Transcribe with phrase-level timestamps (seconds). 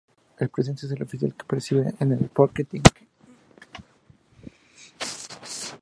[0.39, 2.81] El presidente es el oficial que preside el Folketing.